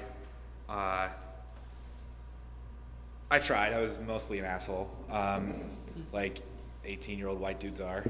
[0.69, 1.09] uh,
[3.31, 3.75] I tried.
[3.75, 4.91] I was mostly an asshole.
[5.11, 5.78] Um,
[6.13, 6.41] like
[6.85, 8.05] 18 year old white dudes are.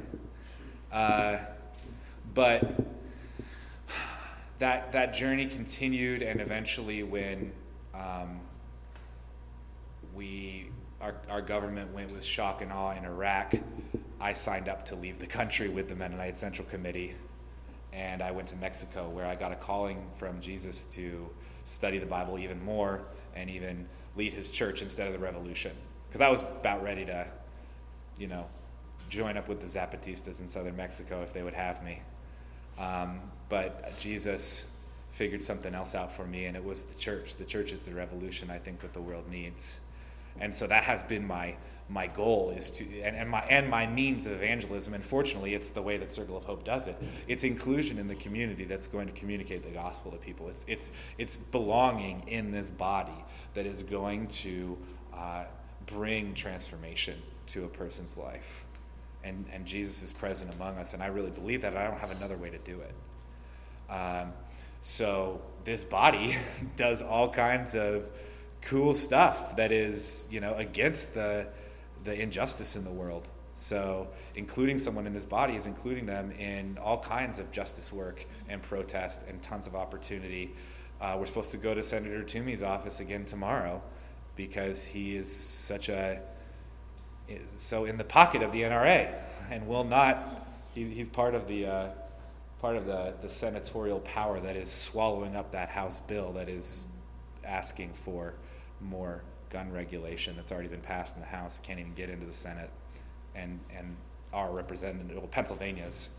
[0.93, 1.39] Uh,
[2.35, 2.63] but
[4.59, 7.53] that, that journey continued, and eventually, when
[7.95, 8.41] um,
[10.15, 13.55] we, our, our government went with shock and awe in Iraq,
[14.21, 17.15] I signed up to leave the country with the Mennonite Central Committee.
[17.93, 21.29] And I went to Mexico, where I got a calling from Jesus to
[21.65, 23.03] study the Bible even more
[23.35, 23.87] and even
[24.17, 25.73] lead his church instead of the revolution.
[26.09, 27.27] Because I was about ready to,
[28.19, 28.47] you know,
[29.09, 32.03] join up with the Zapatistas in southern Mexico if they would have me.
[32.79, 34.73] Um, but Jesus
[35.11, 37.37] figured something else out for me, and it was the church.
[37.37, 39.81] The church is the revolution I think that the world needs.
[40.41, 41.57] And so that has been my
[41.91, 45.71] my goal is to and, and my and my means of evangelism and fortunately it's
[45.71, 46.95] the way that circle of hope does it
[47.27, 50.93] it's inclusion in the community that's going to communicate the gospel to people it's it's
[51.17, 54.77] it's belonging in this body that is going to
[55.15, 55.45] uh,
[55.87, 57.15] bring transformation
[57.49, 58.65] to a person's life
[59.25, 60.95] and, and Jesus is present among us.
[60.95, 61.77] And I really believe that.
[61.77, 63.93] I don't have another way to do it.
[63.93, 64.33] Um,
[64.81, 66.37] so this body
[66.77, 68.09] does all kinds of
[68.63, 71.49] cool stuff that is, you know, against the,
[72.05, 73.29] the injustice in the world.
[73.55, 78.25] So including someone in this body is including them in all kinds of justice work
[78.49, 80.55] and protest and tons of opportunity.
[81.01, 83.83] Uh, we're supposed to go to Senator Toomey's office again tomorrow
[84.37, 86.21] because he is such a
[87.57, 89.13] so in the pocket of the NRA
[89.51, 91.89] and will not, he, he's part of the, uh,
[92.61, 96.87] part of the, the senatorial power that is swallowing up that House bill that is
[97.45, 98.35] asking for
[98.81, 102.33] more gun regulation that's already been passed in the House, can't even get into the
[102.33, 102.71] Senate.
[103.35, 103.97] And, and
[104.33, 106.11] our representative, well, Pennsylvania's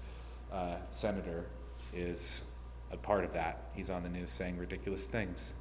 [0.51, 1.45] uh, senator
[1.93, 2.45] is
[2.91, 3.69] a part of that.
[3.73, 5.53] He's on the news saying ridiculous things.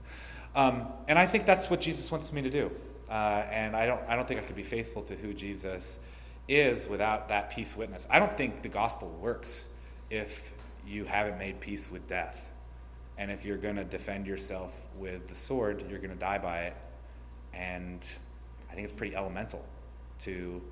[0.54, 2.70] Um, and I think that's what Jesus wants me to do.
[3.10, 6.00] Uh, and I don't, I don't think I could be faithful to who Jesus
[6.46, 8.06] is without that peace witness.
[8.10, 9.74] I don't think the gospel works
[10.10, 10.52] if
[10.86, 12.50] you haven't made peace with death.
[13.18, 16.62] And if you're going to defend yourself with the sword, you're going to die by
[16.62, 16.76] it.
[17.52, 18.06] And
[18.70, 19.64] I think it's pretty elemental
[20.20, 20.62] to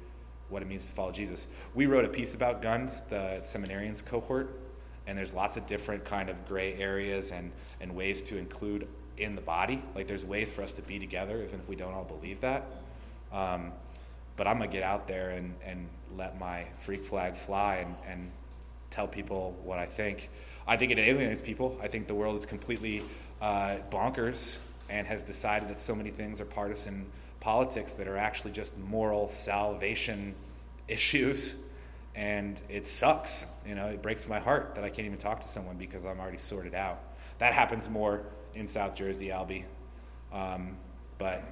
[0.49, 1.49] what it means to follow Jesus.
[1.75, 4.61] We wrote a piece about guns, the seminarians cohort,
[5.07, 8.87] and there's lots of different kind of gray areas and, and ways to include
[9.19, 9.83] in the body.
[9.95, 12.67] Like there's ways for us to be together, even if we don't all believe that.
[13.33, 13.73] Um,
[14.37, 18.31] but I'm gonna get out there and, and let my freak flag fly and, and
[18.91, 20.31] tell people what I think.
[20.67, 21.79] I think it alienates people.
[21.83, 23.03] I think the world is completely
[23.41, 27.07] uh, bonkers and has decided that so many things are partisan
[27.41, 30.35] politics that are actually just moral salvation
[30.89, 31.63] issues.
[32.15, 33.47] And it sucks.
[33.67, 36.19] You know, it breaks my heart that I can't even talk to someone because I'm
[36.19, 36.99] already sorted out.
[37.39, 38.23] That happens more
[38.57, 39.65] in South Jersey, Albie.
[40.33, 40.77] Um,
[41.19, 41.43] but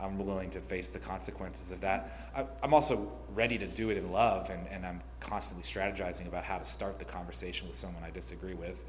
[0.00, 2.30] I'm willing to face the consequences of that.
[2.34, 6.44] I, am also ready to do it in love, and, and I'm constantly strategizing about
[6.44, 8.84] how to start the conversation with someone I disagree with.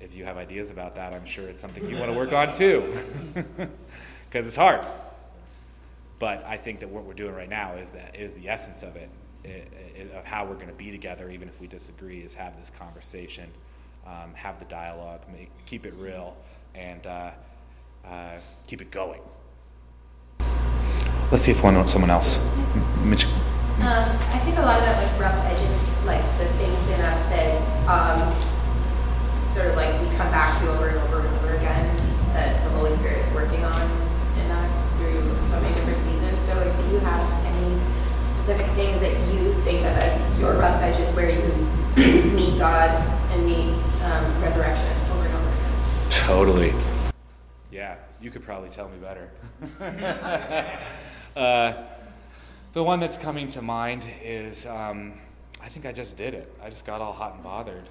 [0.00, 2.52] If you have ideas about that, I'm sure it's something you want to work on
[2.52, 2.94] too,
[3.34, 4.84] because it's hard.
[6.18, 8.96] But I think that what we're doing right now is that is the essence of
[8.96, 9.08] it,
[9.44, 12.58] it, it of how we're going to be together, even if we disagree, is have
[12.58, 13.48] this conversation,
[14.06, 16.36] um, have the dialogue, make, keep it real,
[16.78, 17.30] and uh,
[18.06, 19.20] uh, keep it going.
[21.30, 22.38] Let's see if one wants someone else.
[23.04, 23.26] Mitch.
[23.78, 27.60] Um, I think a lot about like rough edges, like the things in us that
[27.86, 28.32] um,
[29.46, 31.96] sort of like we come back to over and over and over again
[32.32, 33.82] that the Holy Spirit is working on
[34.38, 36.38] in us through so many different seasons.
[36.46, 37.78] So, like, do you have any
[38.34, 41.42] specific things that you think of as your rough edges where you
[42.34, 42.90] meet God
[43.32, 44.97] and meet um, resurrection?
[46.10, 46.72] Totally.
[47.70, 49.30] Yeah, you could probably tell me better.
[51.36, 51.74] uh,
[52.72, 55.14] the one that's coming to mind is um,
[55.62, 56.52] I think I just did it.
[56.62, 57.88] I just got all hot and bothered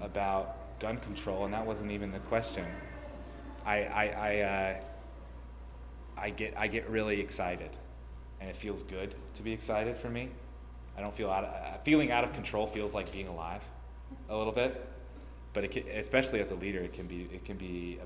[0.00, 2.64] about gun control, and that wasn't even the question.
[3.64, 4.76] I, I, I, uh,
[6.16, 7.70] I, get, I get really excited,
[8.40, 10.28] and it feels good to be excited for me.
[10.96, 13.62] I don't feel out of, uh, feeling out of control feels like being alive
[14.28, 14.84] a little bit,
[15.52, 18.04] but can, especially as a leader, it can be it can be uh,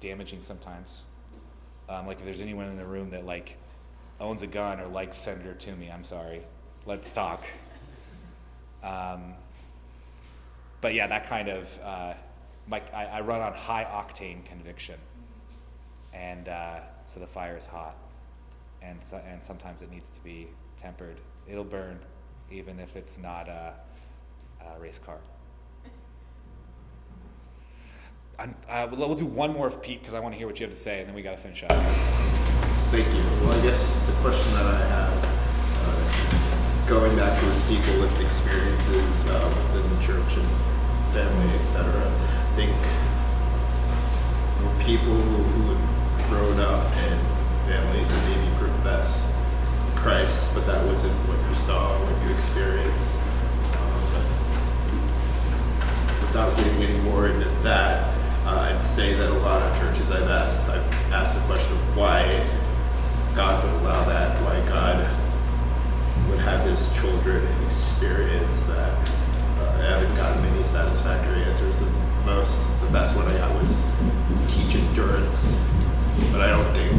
[0.00, 1.02] damaging sometimes.
[1.88, 3.56] Um, like if there's anyone in the room that like
[4.20, 6.42] owns a gun or likes Senator Toomey, I'm sorry.
[6.86, 7.44] Let's talk.
[8.82, 9.34] Um,
[10.80, 12.14] but yeah, that kind of uh,
[12.68, 14.98] my, I, I, run on high octane conviction,
[16.12, 17.96] and uh, so the fire is hot,
[18.82, 21.16] and so, and sometimes it needs to be tempered.
[21.48, 21.98] It'll burn,
[22.50, 23.74] even if it's not a,
[24.64, 25.18] a race car.
[28.38, 30.66] Uh, we'll, we'll, do one more of Pete because I want to hear what you
[30.66, 31.72] have to say, and then we got to finish up.
[32.94, 33.20] Thank you.
[33.42, 35.10] Well, I guess the question that I have,
[35.82, 39.42] uh, going back to towards people with experiences uh,
[39.74, 40.46] within the church and
[41.10, 41.90] family, etc.
[41.90, 42.70] I think
[44.62, 47.18] for people who have grown up in
[47.66, 49.34] families that maybe profess
[49.96, 53.10] Christ, but that wasn't what you saw, what you experienced.
[53.74, 53.98] Um,
[56.22, 58.14] without getting any more into that,
[58.48, 61.96] uh, I'd say that a lot of churches I've asked, I've asked the question of
[61.96, 62.24] why
[63.36, 64.96] God would allow that, why God
[66.30, 68.92] would have his children experience that.
[69.60, 71.80] Uh, I haven't gotten many satisfactory answers.
[71.80, 71.90] The
[72.24, 73.94] most, the best one I got was
[74.48, 75.62] teach endurance,
[76.32, 76.92] but I don't think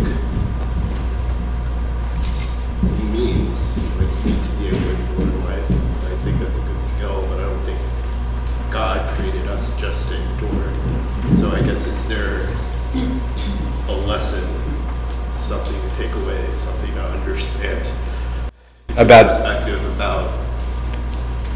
[2.83, 5.71] it means like you need to be a good Lord wife.
[6.05, 7.79] I think that's a good skill, but I don't think
[8.71, 10.68] God created us just to endure.
[11.49, 12.47] So I guess is there
[13.87, 14.47] a lesson,
[15.39, 17.87] something to take away, something to understand
[18.97, 20.29] about perspective about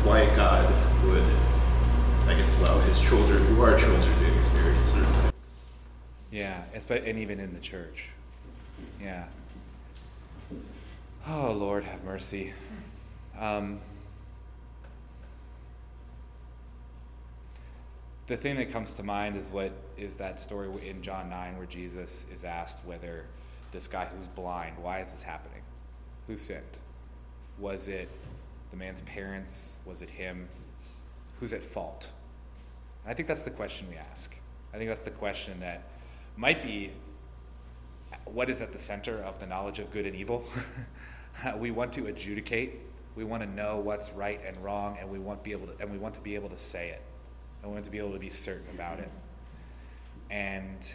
[0.04, 0.68] why God
[1.06, 1.24] would,
[2.28, 5.60] I guess, allow His children, who are children, to experience certain things.
[6.32, 8.10] Yeah, and even in the church.
[9.00, 9.26] Yeah.
[11.28, 12.52] Oh Lord, have mercy.
[13.40, 13.80] Um,
[18.26, 21.66] the thing that comes to mind is what is that story in John 9 where
[21.66, 23.26] Jesus is asked whether
[23.72, 25.62] this guy who's blind, why is this happening?
[26.28, 26.64] Who sinned?
[27.60, 28.10] Was it
[28.72, 29.78] the man's parents?
[29.86, 30.48] Was it him?
[31.40, 32.12] Who's at fault?
[33.04, 34.36] And I think that's the question we ask.
[34.74, 35.84] I think that's the question that
[36.38, 36.92] might be
[38.26, 40.46] what is at the center of the knowledge of good and evil?
[41.58, 42.80] we want to adjudicate.
[43.16, 45.92] We want to know what's right and wrong, and we want be able to, and
[45.92, 47.02] we want to be able to say it.
[47.62, 49.10] and we want to be able to be certain about it.
[50.30, 50.92] And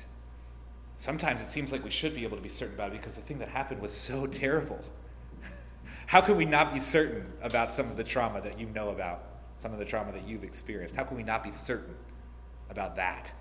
[0.94, 3.20] sometimes it seems like we should be able to be certain about it because the
[3.20, 4.82] thing that happened was so terrible.
[6.06, 9.24] How can we not be certain about some of the trauma that you know about,
[9.58, 10.96] some of the trauma that you've experienced?
[10.96, 11.94] How can we not be certain
[12.70, 13.32] about that?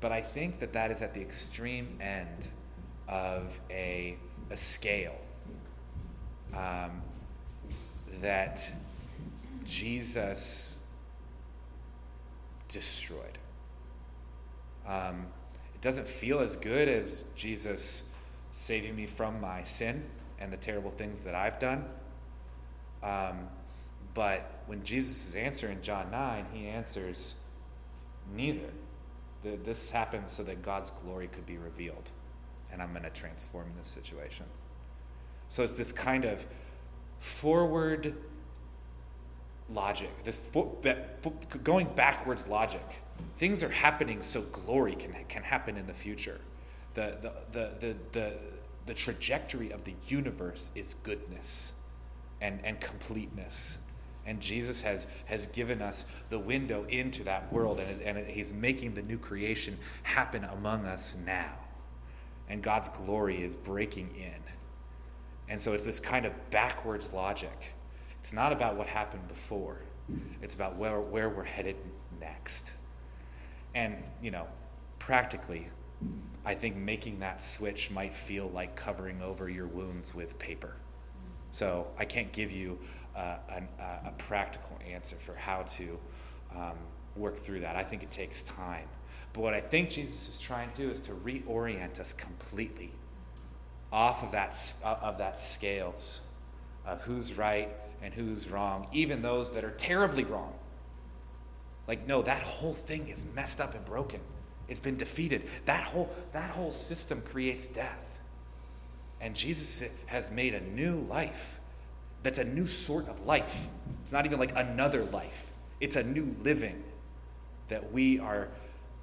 [0.00, 2.46] But I think that that is at the extreme end
[3.08, 4.16] of a,
[4.50, 5.18] a scale
[6.54, 7.02] um,
[8.20, 8.70] that
[9.64, 10.76] Jesus
[12.68, 13.35] destroyed.
[14.86, 15.26] Um,
[15.74, 18.08] it doesn't feel as good as Jesus
[18.52, 20.04] saving me from my sin
[20.38, 21.84] and the terrible things that I've done.
[23.02, 23.48] Um,
[24.14, 27.34] but when Jesus' is answering John 9, he answers,
[28.34, 28.70] Neither.
[29.42, 32.10] The, this happens so that God's glory could be revealed.
[32.72, 34.46] And I'm going to transform this situation.
[35.48, 36.46] So it's this kind of
[37.18, 38.14] forward
[39.70, 40.76] logic, this fo-
[41.22, 43.02] fo- going backwards logic.
[43.36, 46.40] Things are happening so glory can, can happen in the future.
[46.94, 48.32] The, the, the, the, the,
[48.86, 51.72] the trajectory of the universe is goodness
[52.40, 53.78] and, and completeness.
[54.24, 58.94] And Jesus has, has given us the window into that world, and, and He's making
[58.94, 61.52] the new creation happen among us now.
[62.48, 64.42] And God's glory is breaking in.
[65.48, 67.74] And so it's this kind of backwards logic
[68.20, 69.78] it's not about what happened before,
[70.42, 71.76] it's about where, where we're headed
[72.20, 72.72] next.
[73.76, 74.46] And, you know,
[74.98, 75.68] practically,
[76.46, 80.76] I think making that switch might feel like covering over your wounds with paper.
[81.50, 82.78] So I can't give you
[83.14, 85.98] uh, an, uh, a practical answer for how to
[86.54, 86.78] um,
[87.16, 87.76] work through that.
[87.76, 88.88] I think it takes time.
[89.34, 92.92] But what I think Jesus is trying to do is to reorient us completely
[93.92, 96.22] off of that, of that scales
[96.86, 97.68] of who's right
[98.02, 100.54] and who's wrong, even those that are terribly wrong.
[101.86, 104.20] Like, no, that whole thing is messed up and broken.
[104.68, 105.44] It's been defeated.
[105.66, 108.18] That whole, that whole system creates death.
[109.20, 111.60] And Jesus has made a new life
[112.22, 113.68] that's a new sort of life.
[114.00, 116.82] It's not even like another life, it's a new living
[117.68, 118.48] that we are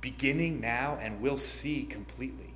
[0.01, 2.53] beginning now and will see completely.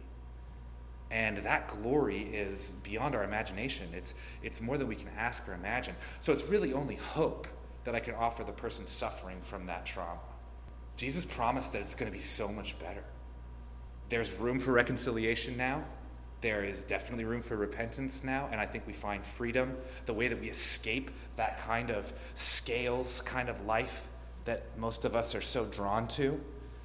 [1.10, 3.88] And that glory is beyond our imagination.
[3.94, 4.14] It's,
[4.44, 5.96] it's more than we can ask or imagine.
[6.20, 7.48] So it's really only hope
[7.88, 10.20] that I can offer the person suffering from that trauma.
[10.98, 13.02] Jesus promised that it's going to be so much better.
[14.10, 15.86] There's room for reconciliation now.
[16.42, 19.78] There is definitely room for repentance now, and I think we find freedom.
[20.06, 24.10] The way that we escape that kind of scales kind of life
[24.44, 26.42] that most of us are so drawn to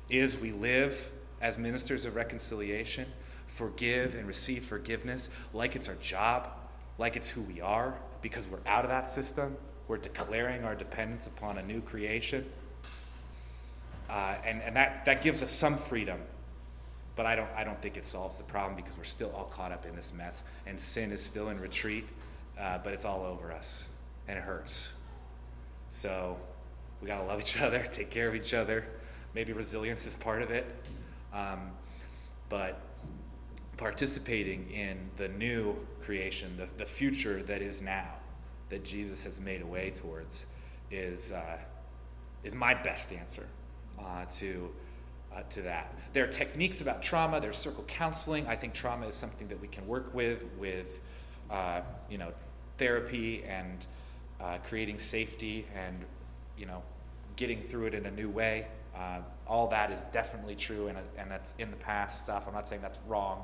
[0.09, 3.09] is we live as ministers of reconciliation,
[3.49, 6.49] forgive and receive forgiveness like it's our job,
[6.97, 9.57] like it's who we are, because we're out of that system.
[9.89, 12.47] We're declaring our dependence upon a new creation.
[14.09, 16.21] Uh, and and that, that gives us some freedom
[17.15, 19.73] but I don't, I don't think it solves the problem because we're still all caught
[19.73, 22.07] up in this mess, and sin is still in retreat,
[22.59, 23.89] uh, but it's all over us,
[24.29, 24.95] and it hurts.
[25.91, 26.39] So
[27.01, 28.87] we got to love each other, take care of each other.
[29.35, 30.67] Maybe resilience is part of it.
[31.33, 31.73] Um,
[32.49, 32.81] but
[33.77, 38.09] participating in the new creation, the, the future that is now,
[38.73, 40.47] that Jesus has made a way towards,
[40.91, 41.59] is, uh,
[42.43, 43.47] is my best answer
[43.99, 44.71] uh, to
[45.35, 45.95] uh, to that.
[46.13, 47.41] There are techniques about trauma.
[47.41, 48.47] There's circle counseling.
[48.47, 51.01] I think trauma is something that we can work with with
[51.51, 52.33] uh, you know
[52.79, 53.87] therapy and
[54.41, 56.05] uh, creating safety and
[56.59, 56.83] you know
[57.37, 58.67] getting through it in a new way.
[58.95, 62.45] Uh, all that is definitely true and, and that's in the past stuff.
[62.47, 63.43] I'm not saying that's wrong,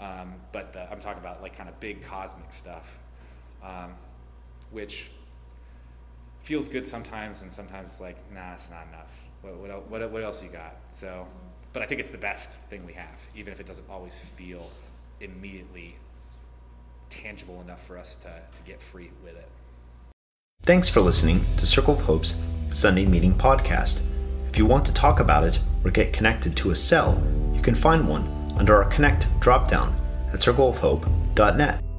[0.00, 2.98] um, but the, I'm talking about like kind of big cosmic stuff,
[3.64, 3.94] um,
[4.70, 5.10] which
[6.42, 10.22] feels good sometimes and sometimes it's like nah, it's not enough what, what, what, what
[10.22, 10.76] else you got?
[10.92, 11.26] So,
[11.72, 14.70] but I think it's the best thing we have, even if it doesn't always feel
[15.20, 15.96] immediately
[17.08, 19.48] tangible enough for us to, to get free with it.
[20.62, 22.36] Thanks for listening to Circle of Hope's
[22.72, 24.00] Sunday Meeting Podcast.
[24.48, 27.20] If you want to talk about it or get connected to a cell,
[27.54, 29.94] you can find one under our Connect dropdown
[30.32, 31.89] at circleofhope.net.